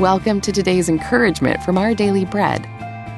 [0.00, 2.64] Welcome to today's encouragement from our daily bread.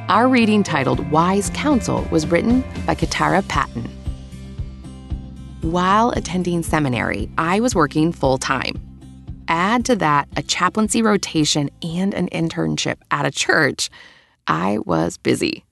[0.08, 3.88] Our reading titled Wise Counsel was written by Katara Patton.
[5.60, 8.82] While attending seminary, I was working full time.
[9.46, 13.88] Add to that a chaplaincy rotation and an internship at a church.
[14.48, 15.64] I was busy.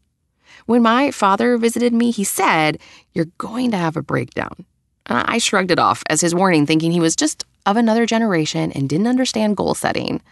[0.67, 2.79] When my father visited me, he said,
[3.15, 4.65] You're going to have a breakdown.
[5.07, 8.89] I shrugged it off as his warning, thinking he was just of another generation and
[8.89, 10.23] didn't understand goal setting.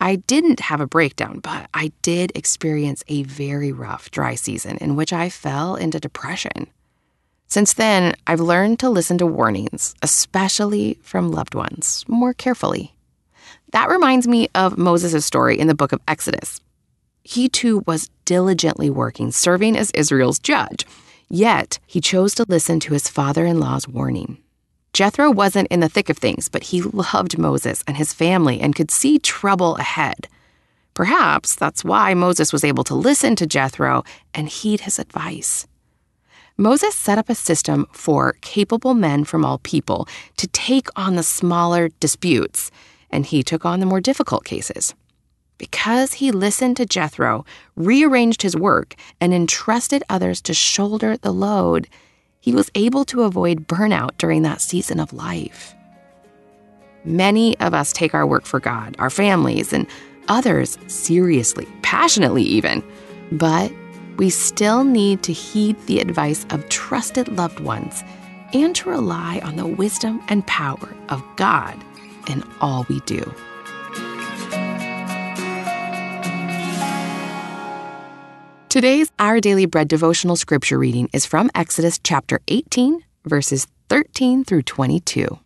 [0.00, 4.94] I didn't have a breakdown, but I did experience a very rough dry season in
[4.94, 6.68] which I fell into depression.
[7.48, 12.94] Since then, I've learned to listen to warnings, especially from loved ones, more carefully.
[13.72, 16.60] That reminds me of Moses' story in the book of Exodus.
[17.22, 20.86] He too was diligently working, serving as Israel's judge,
[21.28, 24.38] yet he chose to listen to his father in law's warning.
[24.98, 28.74] Jethro wasn't in the thick of things, but he loved Moses and his family and
[28.74, 30.26] could see trouble ahead.
[30.92, 34.02] Perhaps that's why Moses was able to listen to Jethro
[34.34, 35.68] and heed his advice.
[36.56, 41.22] Moses set up a system for capable men from all people to take on the
[41.22, 42.72] smaller disputes,
[43.08, 44.96] and he took on the more difficult cases.
[45.58, 47.44] Because he listened to Jethro,
[47.76, 51.86] rearranged his work, and entrusted others to shoulder the load,
[52.40, 55.74] he was able to avoid burnout during that season of life.
[57.04, 59.86] Many of us take our work for God, our families, and
[60.28, 62.82] others seriously, passionately even,
[63.32, 63.72] but
[64.16, 68.02] we still need to heed the advice of trusted loved ones
[68.52, 71.76] and to rely on the wisdom and power of God
[72.28, 73.32] in all we do.
[78.68, 84.60] Today's Our Daily Bread devotional scripture reading is from Exodus chapter 18, verses 13 through
[84.60, 85.38] 22.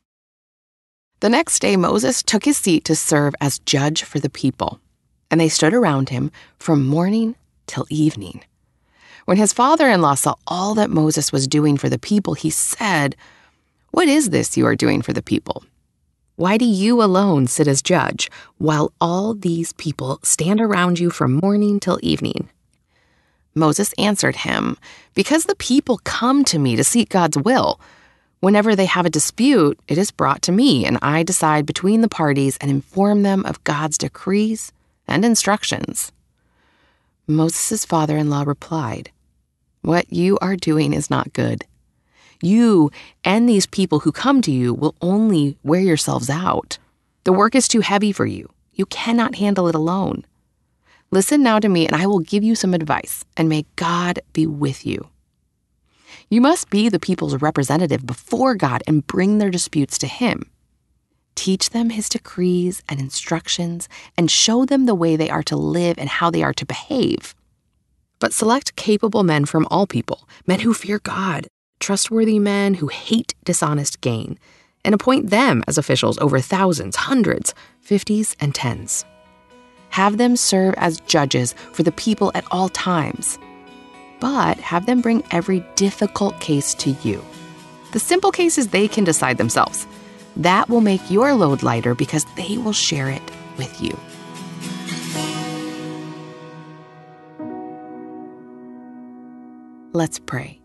[1.20, 4.80] The next day, Moses took his seat to serve as judge for the people,
[5.30, 7.36] and they stood around him from morning
[7.68, 8.42] till evening.
[9.24, 12.50] When his father in law saw all that Moses was doing for the people, he
[12.50, 13.14] said,
[13.92, 15.62] What is this you are doing for the people?
[16.34, 21.34] Why do you alone sit as judge, while all these people stand around you from
[21.34, 22.48] morning till evening?
[23.54, 24.76] Moses answered him,
[25.14, 27.80] Because the people come to me to seek God's will.
[28.40, 32.08] Whenever they have a dispute, it is brought to me, and I decide between the
[32.08, 34.72] parties and inform them of God's decrees
[35.06, 36.10] and instructions.
[37.26, 39.10] Moses' father in law replied,
[39.82, 41.64] What you are doing is not good.
[42.42, 42.90] You
[43.22, 46.78] and these people who come to you will only wear yourselves out.
[47.22, 48.50] The work is too heavy for you.
[48.72, 50.24] You cannot handle it alone.
[51.12, 54.46] Listen now to me, and I will give you some advice, and may God be
[54.46, 55.10] with you.
[56.30, 60.50] You must be the people's representative before God and bring their disputes to Him.
[61.34, 65.98] Teach them His decrees and instructions, and show them the way they are to live
[65.98, 67.34] and how they are to behave.
[68.18, 71.46] But select capable men from all people, men who fear God,
[71.78, 74.38] trustworthy men who hate dishonest gain,
[74.82, 79.04] and appoint them as officials over thousands, hundreds, fifties, and tens.
[79.92, 83.38] Have them serve as judges for the people at all times.
[84.20, 87.22] But have them bring every difficult case to you.
[87.92, 89.86] The simple cases they can decide themselves.
[90.36, 93.22] That will make your load lighter because they will share it
[93.58, 93.94] with you.
[99.92, 100.58] Let's pray.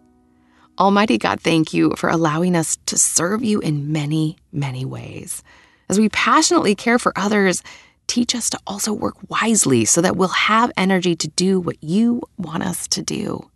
[0.80, 5.44] Almighty God, thank you for allowing us to serve you in many, many ways.
[5.90, 7.62] As we passionately care for others,
[8.08, 12.22] teach us to also work wisely so that we'll have energy to do what you
[12.38, 13.50] want us to do.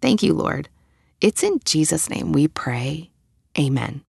[0.00, 0.68] Thank you, Lord.
[1.20, 3.10] It's in Jesus' name we pray.
[3.58, 4.02] Amen.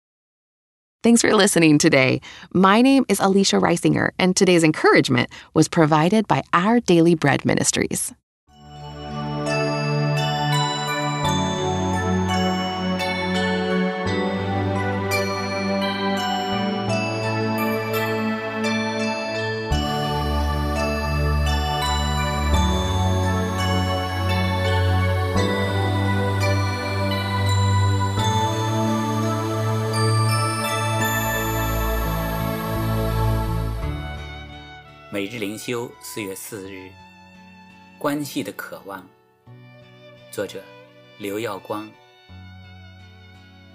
[1.03, 2.21] Thanks for listening today.
[2.53, 8.13] My name is Alicia Reisinger, and today's encouragement was provided by Our Daily Bread Ministries.
[35.23, 36.91] 每日灵修，四月四日，
[37.97, 39.07] 关系的渴望。
[40.29, 40.61] 作者：
[41.17, 41.89] 刘耀光。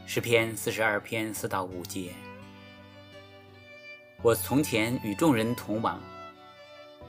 [0.06, 2.12] 诗篇四十二篇四到五节。
[4.20, 5.98] 我从前与众人同往，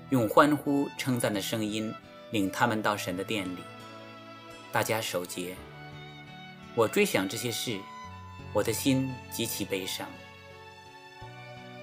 [0.10, 1.94] 用欢呼称赞的声音
[2.32, 3.60] 领他们到神的殿里，
[4.72, 5.54] 大家守节。
[6.76, 7.78] 我追想这些事，
[8.54, 10.08] 我的心极其悲伤。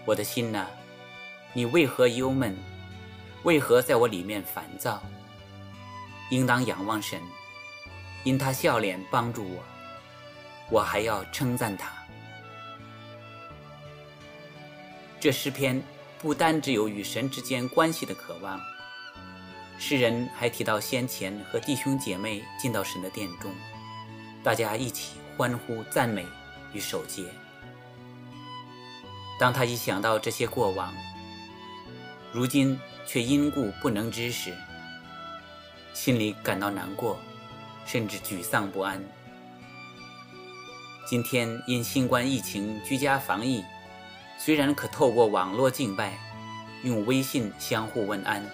[0.07, 0.67] 我的心呐。
[1.57, 2.55] 你为何忧闷，
[3.45, 5.03] 为何在我里面烦躁？
[6.29, 7.19] 应当仰望神，
[8.25, 9.65] 因他笑脸帮助我，
[10.71, 11.91] 我还要称赞他。
[15.19, 15.83] 这诗篇
[16.19, 18.61] 不单只有与神之间关系的渴望，
[19.79, 23.51] 诗人还提到先前和弟兄姐妹进到神的殿中，
[24.45, 26.23] 大家一起欢呼赞美
[26.75, 27.25] 与守节。
[29.41, 30.95] 当他一想到这些过往，
[32.33, 34.53] 如今却因故不能知时，
[35.95, 37.19] 心里感到难过，
[37.87, 39.03] 甚至沮丧不安。
[41.09, 43.65] 今天因新冠疫情居家防疫，
[44.39, 46.19] 虽然可透过网络敬拜，
[46.83, 48.45] 用微信相互问安，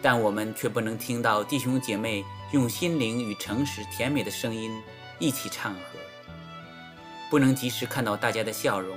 [0.00, 2.22] 但我们却不能听到弟兄姐妹
[2.52, 4.78] 用心灵与诚实甜美的声音
[5.18, 5.80] 一起唱和，
[7.30, 8.96] 不能及时看到大家的笑容。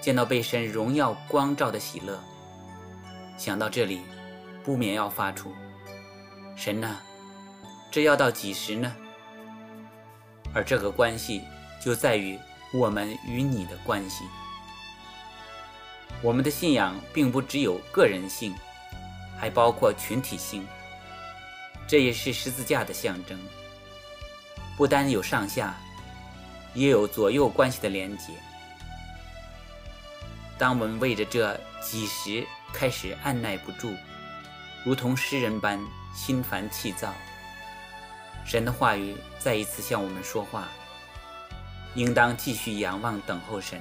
[0.00, 2.22] 见到被神荣耀光照的喜乐，
[3.36, 4.02] 想到这里，
[4.62, 5.52] 不免要发出
[6.56, 6.96] ：“神呐，
[7.90, 8.94] 这要到几时呢？”
[10.54, 11.42] 而这个关系
[11.82, 12.38] 就在于
[12.72, 14.24] 我们与你的关系。
[16.22, 18.54] 我们的信仰并不只有个人性，
[19.38, 20.66] 还包括群体性。
[21.86, 23.38] 这也是十字架的象征，
[24.76, 25.74] 不单有上下，
[26.72, 28.32] 也有左右关系的连结。
[30.56, 33.94] 当我们为着这几时开始按耐不住，
[34.84, 35.80] 如同诗人般
[36.12, 37.14] 心烦气躁，
[38.44, 40.66] 神的话语再一次向我们说话，
[41.94, 43.80] 应当继续仰望等候神，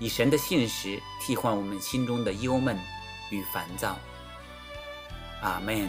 [0.00, 2.76] 以神的信实替换我们心中的忧闷
[3.30, 3.96] 与烦躁。
[5.40, 5.88] 阿门。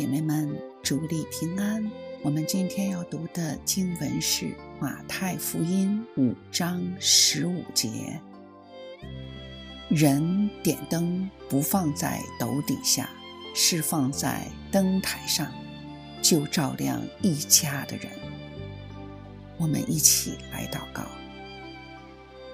[0.00, 0.50] 姐妹们，
[0.82, 1.90] 主力平安。
[2.22, 4.46] 我们今天要读的经文是
[4.80, 8.18] 《马太福音》五章十五节
[9.92, 13.10] ：“人点灯不放在斗底下，
[13.54, 15.52] 是放在灯台上，
[16.22, 18.10] 就照亮一家的人。”
[19.60, 21.02] 我们一起来祷告，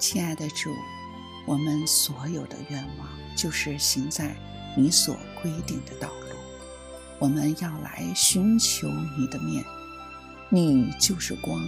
[0.00, 0.74] 亲爱的主，
[1.46, 4.34] 我们所有的愿望就是行在
[4.76, 6.25] 你所规定的道路。
[7.18, 9.64] 我们要来寻求你的面，
[10.50, 11.60] 你就是光，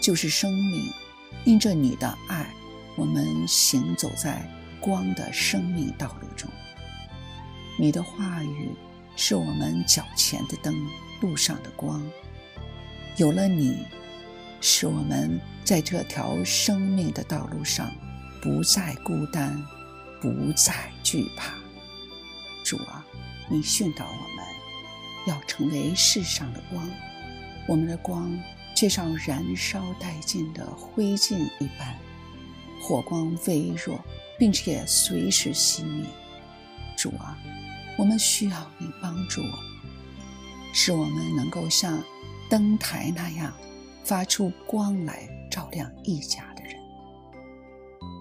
[0.00, 0.90] 就是生命。
[1.44, 2.52] 因着你的爱，
[2.96, 4.50] 我们行走在
[4.80, 6.50] 光的生命道路中。
[7.78, 8.70] 你的话语
[9.14, 10.74] 是我们脚前的灯，
[11.20, 12.02] 路上的光。
[13.16, 13.78] 有了你，
[14.60, 17.88] 使我们在这条生命的道路上
[18.42, 19.62] 不再孤单，
[20.20, 21.52] 不再惧怕。
[22.64, 23.06] 主啊，
[23.48, 24.25] 你训导我。
[25.26, 26.88] 要成为世上的光，
[27.66, 28.32] 我们的光
[28.74, 31.96] 却像燃烧殆尽的灰烬一般，
[32.80, 33.98] 火光微弱，
[34.38, 36.06] 并且随时熄灭。
[36.96, 37.36] 主啊，
[37.98, 39.58] 我们需要你帮助我，
[40.72, 42.02] 使我们能够像
[42.48, 43.52] 灯台那样
[44.04, 46.74] 发出光来，照亮一家的人。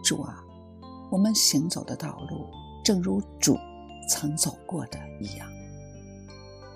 [0.04, 0.44] 主啊，
[1.12, 2.50] 我们行走的道路，
[2.84, 3.58] 正如主
[4.10, 5.48] 曾走过的一样。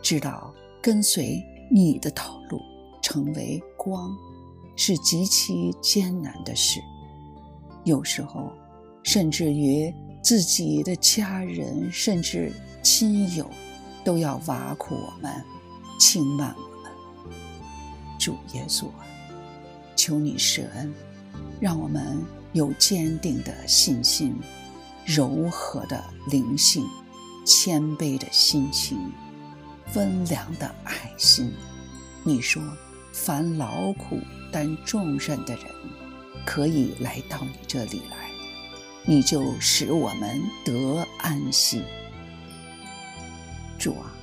[0.09, 0.51] 知道
[0.81, 1.39] 跟随
[1.69, 2.59] 你的道路，
[2.99, 4.17] 成为光，
[4.75, 6.79] 是极其艰难的事。
[7.83, 8.51] 有时候，
[9.03, 12.51] 甚至于自己的家人，甚至
[12.81, 13.47] 亲友，
[14.03, 15.31] 都要挖苦我们、
[15.99, 16.91] 轻慢我们。
[18.17, 19.05] 主耶稣啊，
[19.95, 20.91] 求你施恩，
[21.59, 22.19] 让我们
[22.53, 24.35] 有坚定的信心、
[25.05, 26.83] 柔和的灵性、
[27.45, 28.99] 谦卑的心情。
[29.95, 31.51] 温良的爱心，
[32.23, 32.61] 你说，
[33.11, 34.19] 凡劳苦
[34.51, 35.65] 担重任的人，
[36.45, 38.29] 可以来到你这里来，
[39.05, 41.81] 你就使我们得安息。
[43.79, 44.13] 主啊，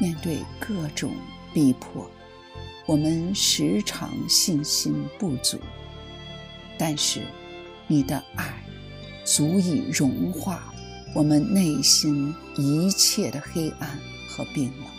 [0.00, 1.12] 面对各种
[1.52, 2.08] 逼迫，
[2.86, 5.58] 我们时常信心不足，
[6.78, 7.22] 但是
[7.88, 8.62] 你的爱
[9.24, 10.72] 足以融化
[11.14, 13.98] 我们内心一切的黑暗
[14.28, 14.97] 和冰冷。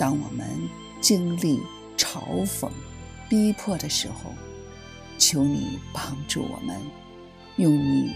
[0.00, 0.66] 当我们
[0.98, 1.60] 经历
[1.94, 2.70] 嘲讽、
[3.28, 4.32] 逼迫的时候，
[5.18, 6.80] 求你帮助我们，
[7.56, 8.10] 用你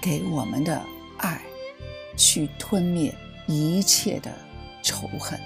[0.00, 0.82] 给我们的
[1.18, 1.42] 爱
[2.16, 3.14] 去吞灭
[3.46, 4.34] 一切的
[4.82, 5.38] 仇恨。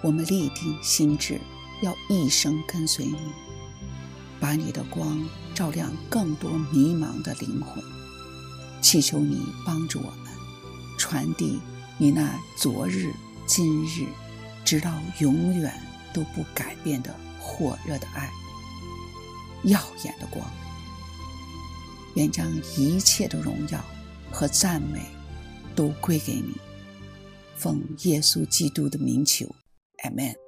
[0.00, 1.40] 我们立定心志，
[1.82, 3.18] 要一生跟随你，
[4.38, 7.82] 把你的光照亮更多迷茫的灵魂。
[8.80, 10.32] 祈求你帮助我们，
[10.96, 11.58] 传递
[11.98, 13.12] 你那昨日、
[13.44, 14.06] 今日，
[14.68, 15.72] 直到永远
[16.12, 18.28] 都不改变的火热的爱，
[19.64, 20.46] 耀眼的光。
[22.16, 22.46] 愿将
[22.76, 23.82] 一切的荣耀
[24.30, 25.00] 和赞美
[25.74, 26.54] 都归给你。
[27.56, 29.46] 奉耶稣基督的名求。
[30.04, 30.47] Amen.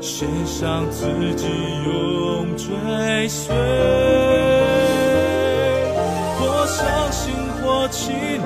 [0.00, 1.46] 献上自己，
[1.84, 3.54] 永追随，
[6.38, 8.42] 或伤心，或气馁，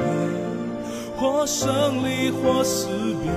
[1.17, 2.89] 或胜利，或死
[3.23, 3.31] 别，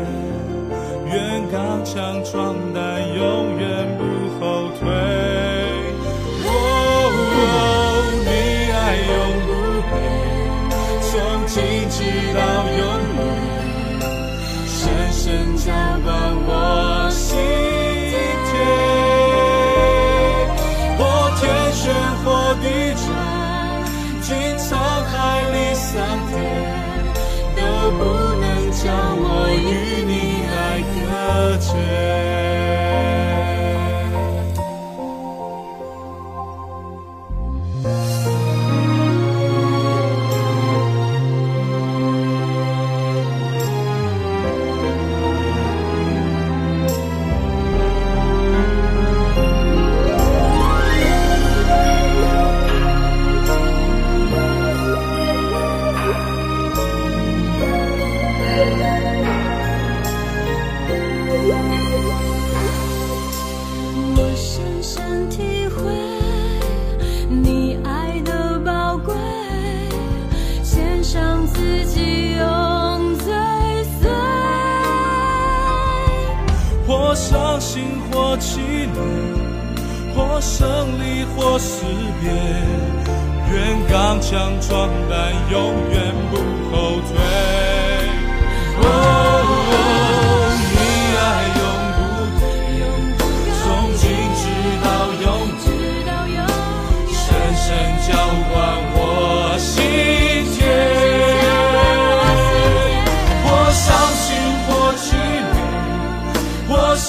[1.13, 4.03] 愿刚强壮胆，永远不
[4.39, 4.89] 后退。
[6.43, 6.49] 哦，
[8.25, 8.29] 你
[8.73, 8.75] 爱
[9.07, 9.49] 永不
[9.93, 9.95] 变，
[11.01, 11.11] 从
[11.45, 11.55] 今
[11.89, 11.97] 直
[12.33, 12.39] 到
[77.17, 78.59] 伤心，或凄
[78.93, 78.95] 美，
[80.15, 80.67] 或胜
[80.99, 81.83] 利，或失
[82.21, 82.29] 别，
[83.51, 86.37] 愿刚强壮胆，永远不
[86.69, 87.17] 后退。
[88.79, 88.85] 哦，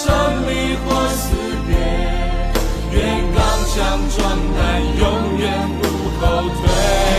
[0.00, 0.06] 胜
[0.46, 1.34] 利或死
[1.66, 1.76] 别
[2.92, 5.86] 愿刚强壮胆永远不
[6.20, 7.17] 后退。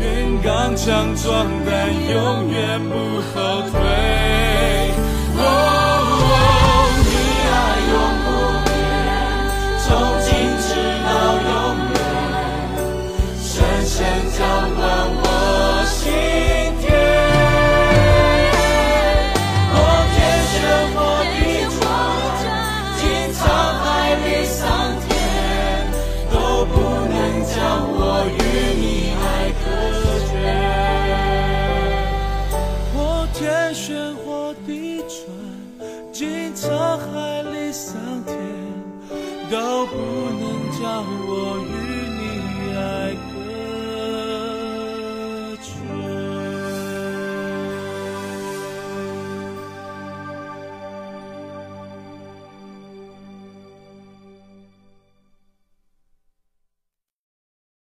[0.00, 0.02] 愿
[0.42, 1.70] 刚强壮胆，
[2.10, 2.92] 永远不
[3.32, 3.74] 后退。
[5.36, 5.40] 哦，
[7.04, 7.10] 你
[7.50, 7.52] 爱
[7.90, 8.26] 永不
[8.64, 8.72] 变，
[9.84, 9.86] 从
[10.22, 10.26] 今
[10.60, 10.68] 直
[11.04, 11.08] 到
[11.50, 11.52] 永
[11.94, 11.96] 远，
[13.42, 13.52] 深
[13.86, 13.94] 深
[14.36, 14.38] 浇
[14.76, 14.80] 灌
[15.22, 15.24] 我
[15.86, 16.02] 心。